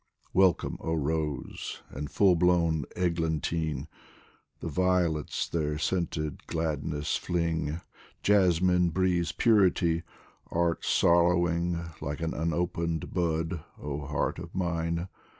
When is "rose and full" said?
0.95-2.35